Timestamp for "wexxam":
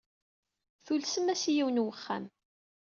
1.85-2.25